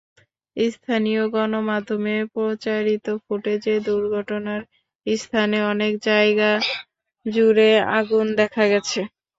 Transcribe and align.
স্থানীয় 0.57 1.23
গণমাধ্যমে 1.33 2.15
প্রচারিত 2.33 3.05
ফুটেজে 3.23 3.75
দুর্ঘটনার 3.87 4.61
স্থানে 5.05 5.57
অনেক 5.71 5.93
জায়গাজুড়ে 6.05 7.69
আগুন 7.97 8.25
দেখা 8.39 8.63
গেছে। 8.71 8.99